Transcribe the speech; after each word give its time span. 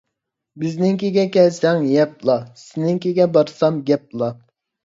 بىزنىڭكىگە 0.61 1.25
كەلسەڭ 1.35 1.85
يەپلا، 1.97 2.39
سېنىڭكىگە 2.63 3.31
بارسام 3.37 3.79
گەپلا. 3.93 4.33